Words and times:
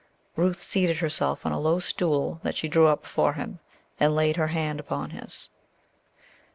Ruth 0.35 0.63
seated 0.63 0.97
herself 0.97 1.45
on 1.45 1.51
a 1.51 1.59
low 1.59 1.77
stool 1.77 2.39
that 2.41 2.57
she 2.57 2.67
drew 2.67 2.87
up 2.87 3.03
before 3.03 3.33
him, 3.33 3.59
and 3.99 4.15
laid 4.15 4.35
her 4.35 4.47
hand 4.47 4.79
upon 4.79 5.11
his. 5.11 5.51